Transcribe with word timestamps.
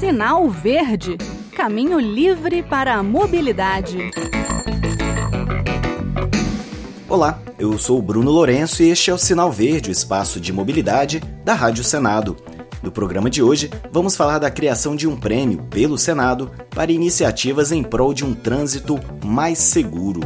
Sinal 0.00 0.48
Verde 0.48 1.18
Caminho 1.54 2.00
livre 2.00 2.62
para 2.62 2.94
a 2.94 3.02
mobilidade. 3.02 3.98
Olá, 7.06 7.38
eu 7.58 7.78
sou 7.78 8.00
Bruno 8.00 8.30
Lourenço 8.30 8.82
e 8.82 8.88
este 8.88 9.10
é 9.10 9.14
o 9.14 9.18
Sinal 9.18 9.52
Verde, 9.52 9.90
o 9.90 9.92
espaço 9.92 10.40
de 10.40 10.54
mobilidade 10.54 11.20
da 11.44 11.52
Rádio 11.52 11.84
Senado. 11.84 12.34
No 12.82 12.90
programa 12.90 13.28
de 13.28 13.42
hoje, 13.42 13.70
vamos 13.92 14.16
falar 14.16 14.38
da 14.38 14.50
criação 14.50 14.96
de 14.96 15.06
um 15.06 15.14
prêmio 15.14 15.64
pelo 15.64 15.98
Senado 15.98 16.50
para 16.70 16.90
iniciativas 16.90 17.70
em 17.70 17.82
prol 17.82 18.14
de 18.14 18.24
um 18.24 18.32
trânsito 18.32 18.98
mais 19.22 19.58
seguro. 19.58 20.20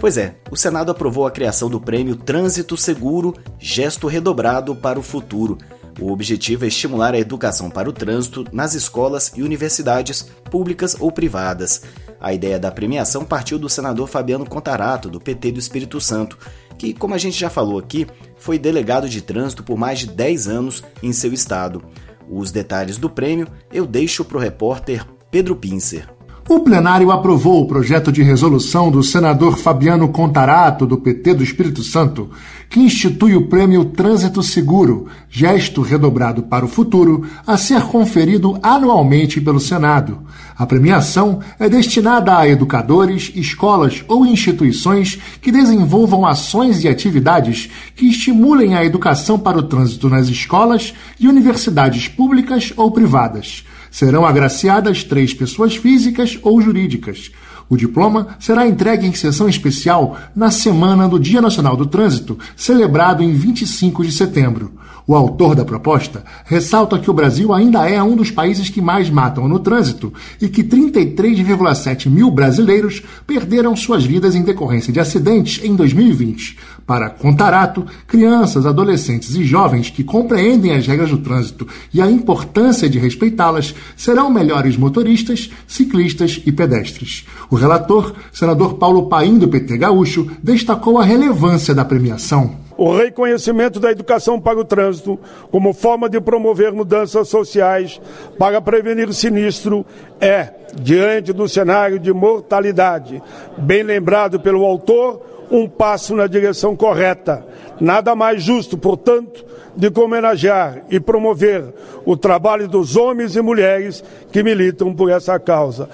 Pois 0.00 0.16
é, 0.16 0.34
o 0.50 0.56
Senado 0.56 0.90
aprovou 0.90 1.26
a 1.26 1.30
criação 1.30 1.68
do 1.68 1.78
prêmio 1.78 2.16
Trânsito 2.16 2.74
Seguro 2.74 3.34
Gesto 3.58 4.06
Redobrado 4.06 4.74
para 4.74 4.98
o 4.98 5.02
Futuro. 5.02 5.58
O 6.00 6.10
objetivo 6.10 6.64
é 6.64 6.68
estimular 6.68 7.14
a 7.14 7.18
educação 7.18 7.70
para 7.70 7.88
o 7.88 7.92
trânsito 7.92 8.44
nas 8.52 8.74
escolas 8.74 9.32
e 9.36 9.42
universidades 9.42 10.22
públicas 10.50 10.96
ou 10.98 11.12
privadas. 11.12 11.82
A 12.20 12.32
ideia 12.32 12.58
da 12.58 12.72
premiação 12.72 13.24
partiu 13.24 13.58
do 13.58 13.68
senador 13.68 14.08
Fabiano 14.08 14.48
Contarato, 14.48 15.08
do 15.08 15.20
PT 15.20 15.52
do 15.52 15.60
Espírito 15.60 16.00
Santo, 16.00 16.38
que, 16.76 16.92
como 16.92 17.14
a 17.14 17.18
gente 17.18 17.38
já 17.38 17.48
falou 17.48 17.78
aqui, 17.78 18.06
foi 18.36 18.58
delegado 18.58 19.08
de 19.08 19.22
trânsito 19.22 19.62
por 19.62 19.78
mais 19.78 20.00
de 20.00 20.08
10 20.08 20.48
anos 20.48 20.82
em 21.02 21.12
seu 21.12 21.32
estado. 21.32 21.84
Os 22.28 22.50
detalhes 22.50 22.98
do 22.98 23.08
prêmio 23.10 23.46
eu 23.72 23.86
deixo 23.86 24.24
para 24.24 24.38
o 24.38 24.40
repórter 24.40 25.06
Pedro 25.30 25.54
Pincer. 25.54 26.13
O 26.46 26.60
plenário 26.60 27.10
aprovou 27.10 27.62
o 27.62 27.66
projeto 27.66 28.12
de 28.12 28.22
resolução 28.22 28.90
do 28.90 29.02
senador 29.02 29.56
Fabiano 29.56 30.08
Contarato, 30.08 30.84
do 30.84 30.98
PT 30.98 31.34
do 31.34 31.42
Espírito 31.42 31.82
Santo, 31.82 32.28
que 32.68 32.80
institui 32.80 33.34
o 33.34 33.46
prêmio 33.46 33.86
Trânsito 33.86 34.42
Seguro, 34.42 35.06
gesto 35.30 35.80
redobrado 35.80 36.42
para 36.42 36.62
o 36.62 36.68
futuro, 36.68 37.24
a 37.46 37.56
ser 37.56 37.80
conferido 37.84 38.58
anualmente 38.62 39.40
pelo 39.40 39.58
Senado. 39.58 40.18
A 40.54 40.66
premiação 40.66 41.40
é 41.58 41.66
destinada 41.66 42.36
a 42.36 42.46
educadores, 42.46 43.32
escolas 43.34 44.04
ou 44.06 44.26
instituições 44.26 45.18
que 45.40 45.50
desenvolvam 45.50 46.26
ações 46.26 46.84
e 46.84 46.88
atividades 46.88 47.70
que 47.96 48.06
estimulem 48.06 48.76
a 48.76 48.84
educação 48.84 49.38
para 49.38 49.58
o 49.58 49.62
trânsito 49.62 50.10
nas 50.10 50.28
escolas 50.28 50.92
e 51.18 51.26
universidades 51.26 52.06
públicas 52.06 52.70
ou 52.76 52.90
privadas. 52.90 53.64
Serão 53.94 54.26
agraciadas 54.26 55.04
três 55.04 55.32
pessoas 55.32 55.76
físicas 55.76 56.36
ou 56.42 56.60
jurídicas. 56.60 57.30
O 57.68 57.76
diploma 57.76 58.36
será 58.40 58.66
entregue 58.66 59.06
em 59.06 59.14
sessão 59.14 59.48
especial 59.48 60.18
na 60.34 60.50
semana 60.50 61.08
do 61.08 61.16
Dia 61.16 61.40
Nacional 61.40 61.76
do 61.76 61.86
Trânsito, 61.86 62.36
celebrado 62.56 63.22
em 63.22 63.32
25 63.32 64.02
de 64.02 64.10
setembro. 64.10 64.72
O 65.06 65.14
autor 65.14 65.54
da 65.54 65.66
proposta 65.66 66.24
ressalta 66.46 66.98
que 66.98 67.10
o 67.10 67.14
Brasil 67.14 67.52
ainda 67.52 67.86
é 67.86 68.02
um 68.02 68.16
dos 68.16 68.30
países 68.30 68.70
que 68.70 68.80
mais 68.80 69.10
matam 69.10 69.46
no 69.46 69.58
trânsito 69.58 70.10
e 70.40 70.48
que 70.48 70.64
33,7 70.64 72.08
mil 72.08 72.30
brasileiros 72.30 73.02
perderam 73.26 73.76
suas 73.76 74.02
vidas 74.02 74.34
em 74.34 74.42
decorrência 74.42 74.90
de 74.90 74.98
acidentes 74.98 75.62
em 75.62 75.76
2020. 75.76 76.56
Para 76.86 77.10
Contarato, 77.10 77.84
crianças, 78.06 78.64
adolescentes 78.64 79.34
e 79.34 79.44
jovens 79.44 79.90
que 79.90 80.02
compreendem 80.02 80.72
as 80.72 80.86
regras 80.86 81.10
do 81.10 81.18
trânsito 81.18 81.68
e 81.92 82.00
a 82.00 82.10
importância 82.10 82.88
de 82.88 82.98
respeitá-las 82.98 83.74
serão 83.94 84.30
melhores 84.30 84.78
motoristas, 84.78 85.50
ciclistas 85.66 86.40
e 86.46 86.50
pedestres. 86.50 87.26
O 87.50 87.56
relator, 87.56 88.14
senador 88.32 88.74
Paulo 88.74 89.06
Paim 89.06 89.36
do 89.38 89.48
PT 89.48 89.76
Gaúcho, 89.76 90.30
destacou 90.42 90.98
a 90.98 91.04
relevância 91.04 91.74
da 91.74 91.84
premiação 91.84 92.63
o 92.76 92.94
reconhecimento 92.94 93.78
da 93.78 93.90
educação 93.90 94.40
para 94.40 94.58
o 94.58 94.64
trânsito 94.64 95.18
como 95.50 95.72
forma 95.72 96.08
de 96.08 96.20
promover 96.20 96.72
mudanças 96.72 97.28
sociais 97.28 98.00
para 98.38 98.60
prevenir 98.60 99.12
sinistro 99.12 99.86
é, 100.20 100.52
diante 100.80 101.32
do 101.32 101.48
cenário 101.48 101.98
de 101.98 102.12
mortalidade, 102.12 103.22
bem 103.58 103.82
lembrado 103.82 104.40
pelo 104.40 104.64
autor, 104.64 105.22
um 105.50 105.68
passo 105.68 106.16
na 106.16 106.26
direção 106.26 106.74
correta. 106.74 107.46
Nada 107.80 108.14
mais 108.14 108.42
justo, 108.42 108.76
portanto, 108.76 109.44
de 109.76 109.90
homenagear 109.94 110.84
e 110.90 110.98
promover 110.98 111.64
o 112.04 112.16
trabalho 112.16 112.66
dos 112.68 112.96
homens 112.96 113.36
e 113.36 113.42
mulheres 113.42 114.02
que 114.32 114.42
militam 114.42 114.94
por 114.94 115.10
essa 115.10 115.38
causa. 115.38 115.88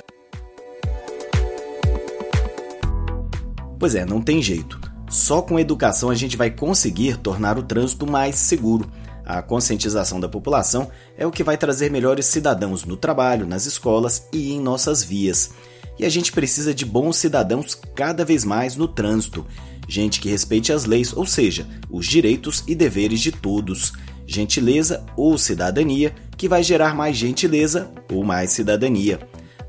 Pois 3.79 3.95
é, 3.95 4.05
não 4.05 4.21
tem 4.21 4.43
jeito. 4.43 4.80
Só 5.11 5.43
com 5.43 5.59
educação 5.59 6.09
a 6.09 6.15
gente 6.15 6.37
vai 6.37 6.53
conseguir 6.53 7.17
tornar 7.17 7.59
o 7.59 7.65
trânsito 7.65 8.07
mais 8.07 8.37
seguro. 8.37 8.89
A 9.27 9.43
conscientização 9.43 10.21
da 10.21 10.29
população 10.29 10.89
é 11.19 11.27
o 11.27 11.33
que 11.33 11.43
vai 11.43 11.57
trazer 11.57 11.91
melhores 11.91 12.27
cidadãos 12.27 12.85
no 12.85 12.97
trabalho, 12.97 13.45
nas 13.45 13.67
escolas 13.67 14.29
e 14.33 14.53
em 14.53 14.61
nossas 14.61 15.03
vias. 15.03 15.51
E 15.99 16.05
a 16.05 16.09
gente 16.09 16.31
precisa 16.31 16.73
de 16.73 16.87
bons 16.87 17.17
cidadãos 17.17 17.75
cada 17.95 18.25
vez 18.25 18.45
mais 18.45 18.77
no 18.77 18.87
trânsito. 18.87 19.45
Gente 19.89 20.21
que 20.21 20.31
respeite 20.31 20.73
as 20.73 20.85
leis, 20.85 21.13
ou 21.13 21.27
seja, 21.27 21.67
os 21.91 22.07
direitos 22.07 22.63
e 22.69 22.77
deveres 22.77 23.21
de 23.21 23.33
todos. 23.33 23.93
Gentileza 24.27 25.05
ou 25.17 25.37
cidadania 25.37 26.15
que 26.37 26.49
vai 26.49 26.63
gerar 26.63 26.95
mais 26.95 27.17
gentileza 27.17 27.91
ou 28.13 28.23
mais 28.25 28.53
cidadania. 28.53 29.19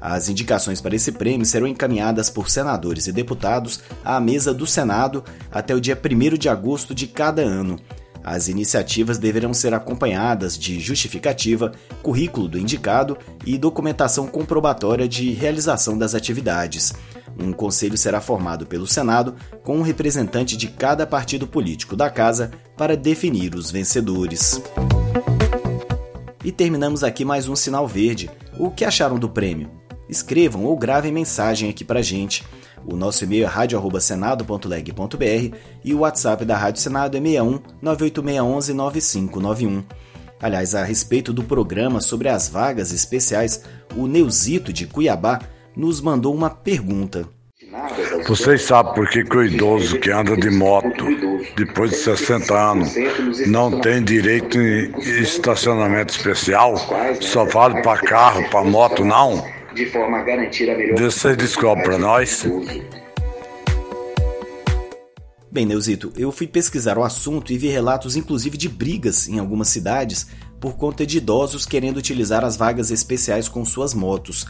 As 0.02 0.28
indicações 0.28 0.82
para 0.82 0.96
esse 0.96 1.12
prêmio 1.12 1.46
serão 1.46 1.68
encaminhadas 1.68 2.28
por 2.28 2.50
senadores 2.50 3.06
e 3.06 3.12
deputados 3.12 3.82
à 4.04 4.20
mesa 4.20 4.52
do 4.52 4.66
Senado 4.66 5.24
até 5.52 5.76
o 5.76 5.80
dia 5.80 5.96
1 5.96 6.38
de 6.40 6.50
agosto 6.50 6.96
de 6.96 7.06
cada 7.06 7.44
ano. 7.44 7.80
As 8.24 8.48
iniciativas 8.48 9.18
deverão 9.18 9.54
ser 9.54 9.74
acompanhadas 9.74 10.58
de 10.58 10.80
justificativa, 10.80 11.72
currículo 12.02 12.48
do 12.48 12.58
indicado 12.58 13.18
e 13.46 13.58
documentação 13.58 14.28
comprobatória 14.28 15.08
de 15.08 15.32
realização 15.32 15.98
das 15.98 16.16
atividades. 16.16 16.94
Um 17.40 17.52
conselho 17.52 17.98
será 17.98 18.20
formado 18.22 18.66
pelo 18.66 18.86
Senado 18.86 19.36
com 19.64 19.78
um 19.78 19.82
representante 19.82 20.58
de 20.58 20.68
cada 20.68 21.08
partido 21.08 21.48
político 21.48 21.96
da 21.96 22.10
casa 22.10 22.52
para 22.76 22.98
definir 22.98 23.56
os 23.56 23.72
vencedores. 23.72 24.62
E 26.44 26.52
terminamos 26.52 27.04
aqui 27.04 27.24
mais 27.24 27.48
um 27.48 27.56
sinal 27.56 27.88
verde. 27.88 28.30
O 28.58 28.70
que 28.70 28.84
acharam 28.84 29.18
do 29.18 29.30
prêmio? 29.30 29.81
Escrevam 30.12 30.66
ou 30.66 30.78
gravem 30.78 31.12
mensagem 31.12 31.70
aqui 31.70 31.86
pra 31.86 32.02
gente. 32.02 32.44
O 32.86 32.96
nosso 32.96 33.24
e-mail 33.24 33.46
é 33.46 33.48
radio@senado.leg.br 33.48 35.56
e 35.84 35.94
o 35.94 36.00
WhatsApp 36.00 36.44
da 36.44 36.58
Rádio 36.58 36.82
Senado 36.82 37.16
é 37.16 37.22
61 37.22 37.60
98611 37.82 38.74
9591. 38.74 39.84
Aliás, 40.42 40.76
a 40.76 40.84
respeito 40.84 41.32
do 41.32 41.44
programa 41.44 42.02
sobre 42.02 42.28
as 42.28 42.50
vagas 42.50 42.92
especiais, 42.92 43.64
o 43.96 44.08
Neuzito 44.08 44.74
de 44.74 44.88
Cuiabá 44.88 45.40
nos 45.76 46.02
mandou 46.02 46.34
uma 46.34 46.50
pergunta. 46.50 47.28
Vocês 48.28 48.64
sabem 48.64 48.94
por 48.94 49.08
que, 49.08 49.24
que 49.24 49.38
o 49.38 49.44
idoso 49.44 50.00
que 50.00 50.12
anda 50.12 50.36
de 50.36 50.50
moto 50.50 51.06
depois 51.56 51.92
de 51.92 51.98
60 51.98 52.54
anos 52.54 52.94
não 53.48 53.80
tem 53.80 54.04
direito 54.04 54.60
em 54.60 54.92
estacionamento 55.22 56.14
especial? 56.14 56.76
Só 57.22 57.46
vale 57.46 57.82
para 57.82 58.02
carro, 58.02 58.50
para 58.50 58.64
moto, 58.64 59.06
não? 59.06 59.42
De 59.74 59.86
forma 59.86 60.20
a 60.20 60.24
garantir 60.24 60.70
a 60.70 60.78
melhor. 60.78 61.00
Você 61.00 61.36
descobre 61.36 61.84
para 61.84 61.98
nós. 61.98 62.46
Bem, 65.52 65.66
Neuzito, 65.66 66.14
eu 66.16 66.32
fui 66.32 66.48
pesquisar 66.48 66.98
o 66.98 67.04
assunto 67.04 67.52
e 67.52 67.58
vi 67.58 67.68
relatos 67.68 68.16
inclusive 68.16 68.58
de 68.58 68.70
brigas 68.70 69.28
em 69.28 69.38
algumas 69.38 69.68
cidades 69.68 70.28
por 70.60 70.78
conta 70.78 71.06
de 71.06 71.18
idosos 71.18 71.66
querendo 71.66 71.98
utilizar 71.98 72.46
as 72.46 72.56
vagas 72.56 72.92
especiais 72.92 73.50
com 73.50 73.66
suas 73.66 73.94
motos. 73.94 74.46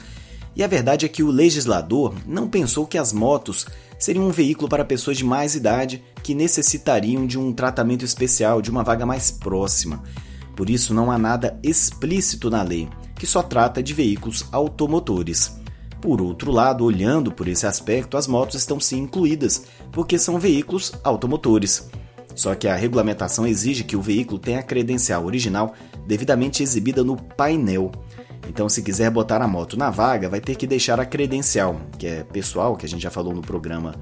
E 0.56 0.64
a 0.64 0.68
verdade 0.68 1.06
é 1.06 1.10
que 1.10 1.24
o 1.24 1.32
legislador 1.32 2.14
não 2.28 2.48
pensou 2.48 2.86
que 2.86 2.98
as 2.98 3.14
motos 3.14 3.66
seriam 3.98 4.28
um 4.28 4.32
veículo 4.32 4.68
para 4.68 4.84
pessoas 4.84 5.18
de 5.18 5.24
mais 5.24 5.56
idade 5.56 6.04
que 6.22 6.36
necessitariam 6.36 7.26
de 7.26 7.40
um 7.40 7.54
tratamento 7.54 8.04
especial, 8.04 8.62
de 8.62 8.70
uma 8.70 8.84
vaga 8.84 9.06
mais 9.06 9.32
próxima. 9.32 10.04
Por 10.56 10.70
isso, 10.70 10.94
não 10.94 11.10
há 11.10 11.18
nada 11.18 11.58
explícito 11.64 12.50
na 12.50 12.62
lei 12.62 12.90
que 13.22 13.28
só 13.28 13.44
trata 13.44 13.84
de 13.84 13.94
veículos 13.94 14.48
automotores. 14.52 15.56
Por 16.02 16.20
outro 16.20 16.52
lado, 16.52 16.84
olhando 16.84 17.32
por 17.32 17.48
esse 17.48 17.68
aspecto, 17.68 18.18
as 18.18 18.26
motos 18.26 18.56
estão 18.56 18.80
sim 18.80 18.98
incluídas, 19.02 19.66
porque 19.92 20.18
são 20.18 20.40
veículos 20.40 20.92
automotores. 21.04 21.88
Só 22.34 22.56
que 22.56 22.68
a 22.68 22.76
regulamentação 22.76 23.46
exige 23.46 23.84
que 23.84 23.96
o 23.96 24.02
veículo 24.02 24.40
tenha 24.40 24.58
a 24.58 24.64
credencial 24.64 25.24
original 25.24 25.76
devidamente 26.08 26.64
exibida 26.64 27.04
no 27.04 27.16
painel. 27.16 27.92
Então, 28.50 28.68
se 28.68 28.82
quiser 28.82 29.12
botar 29.12 29.40
a 29.40 29.48
moto 29.48 29.78
na 29.78 29.92
vaga, 29.92 30.28
vai 30.28 30.42
ter 30.42 30.56
que 30.56 30.66
deixar 30.66 31.00
a 31.00 31.06
credencial, 31.06 31.80
que 32.00 32.08
é 32.08 32.24
pessoal, 32.24 32.76
que 32.76 32.88
a 32.88 32.90
gente 32.90 33.04
já 33.04 33.12
falou 33.12 33.36
no 33.36 33.44
programa 33.44 33.94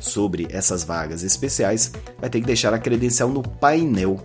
sobre 0.00 0.48
essas 0.50 0.82
vagas 0.82 1.22
especiais, 1.22 1.92
vai 2.18 2.30
ter 2.30 2.40
que 2.40 2.46
deixar 2.46 2.72
a 2.72 2.78
credencial 2.78 3.28
no 3.28 3.42
painel 3.42 4.18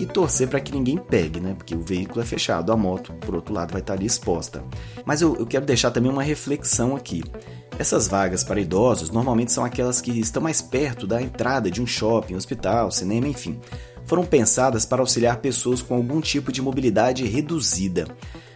e 0.00 0.06
torcer 0.06 0.48
para 0.48 0.58
que 0.58 0.72
ninguém 0.72 0.96
pegue, 0.96 1.40
né? 1.40 1.54
Porque 1.54 1.74
o 1.74 1.82
veículo 1.82 2.22
é 2.22 2.24
fechado, 2.24 2.72
a 2.72 2.76
moto, 2.76 3.12
por 3.20 3.34
outro 3.34 3.52
lado, 3.52 3.72
vai 3.72 3.82
estar 3.82 3.92
ali 3.92 4.06
exposta. 4.06 4.64
Mas 5.04 5.20
eu, 5.20 5.36
eu 5.36 5.46
quero 5.46 5.66
deixar 5.66 5.90
também 5.90 6.10
uma 6.10 6.22
reflexão 6.22 6.96
aqui. 6.96 7.22
Essas 7.78 8.08
vagas 8.08 8.42
para 8.42 8.60
idosos 8.60 9.10
normalmente 9.10 9.52
são 9.52 9.62
aquelas 9.62 10.00
que 10.00 10.10
estão 10.18 10.42
mais 10.42 10.62
perto 10.62 11.06
da 11.06 11.20
entrada 11.20 11.70
de 11.70 11.82
um 11.82 11.86
shopping, 11.86 12.34
hospital, 12.34 12.90
cinema, 12.90 13.28
enfim. 13.28 13.60
Foram 14.06 14.24
pensadas 14.24 14.86
para 14.86 15.02
auxiliar 15.02 15.36
pessoas 15.36 15.82
com 15.82 15.94
algum 15.94 16.20
tipo 16.20 16.50
de 16.50 16.62
mobilidade 16.62 17.26
reduzida. 17.26 18.08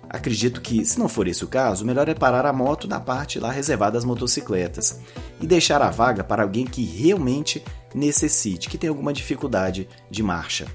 Acredito 0.09 0.61
que, 0.61 0.85
se 0.85 0.99
não 0.99 1.09
for 1.09 1.29
esse 1.29 1.45
o 1.45 1.49
caso, 1.49 1.85
melhor 1.85 2.09
é 2.09 2.15
parar 2.15 2.47
a 2.47 2.53
moto 2.53 2.89
na 2.89 3.01
parte 3.01 3.39
lá 3.39 3.51
reservada 3.51 3.99
às 3.99 4.05
motocicletas 4.05 5.01
e 5.41 5.47
deixar 5.47 5.83
a 5.83 5.91
vaga 5.91 6.25
para 6.25 6.43
alguém 6.43 6.65
que 6.65 6.85
realmente 6.85 7.63
necessite, 7.95 8.69
que 8.69 8.79
tenha 8.79 8.91
alguma 8.91 9.13
dificuldade 9.13 9.89
de 10.11 10.23
marcha. 10.23 10.67